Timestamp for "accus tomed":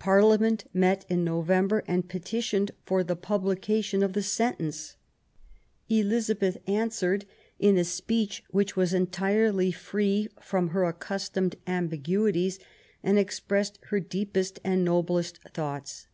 10.92-11.54